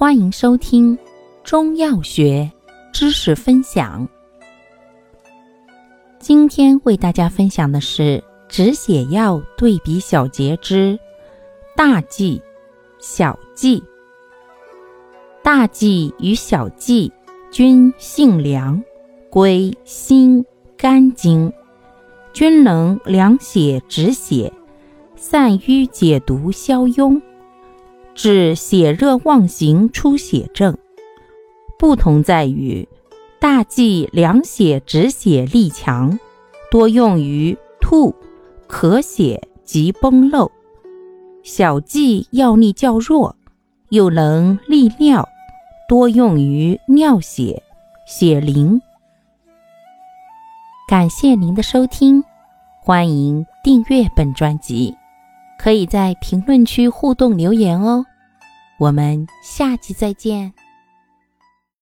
[0.00, 0.98] 欢迎收听
[1.44, 2.50] 中药学
[2.90, 4.08] 知识分享。
[6.18, 10.98] 今天为大家分享的是止血药对比小节之
[11.76, 12.40] 大剂、
[12.98, 13.84] 小剂。
[15.42, 17.12] 大剂与小剂
[17.52, 18.82] 均性凉，
[19.28, 20.42] 归心
[20.78, 21.52] 肝经，
[22.32, 24.50] 均能凉血止血、
[25.14, 27.20] 散瘀解毒、消痈。
[28.14, 30.76] 治血热妄行出血症，
[31.78, 32.86] 不同在于
[33.38, 36.18] 大剂凉血止血力强，
[36.70, 38.14] 多用于吐、
[38.68, 40.50] 咳血及崩漏；
[41.42, 43.34] 小剂药力较弱，
[43.88, 45.26] 又能利尿，
[45.88, 47.62] 多用于尿血、
[48.06, 48.80] 血淋。
[50.86, 52.22] 感谢您的收听，
[52.82, 54.94] 欢迎订阅本专辑，
[55.62, 58.02] 可以在评论区互动留言哦。
[58.78, 60.50] 我们下期再见。